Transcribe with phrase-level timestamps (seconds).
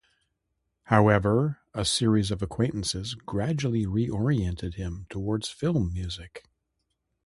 [0.85, 6.43] However, a series of acquaintances gradually re-oriented him towards film music.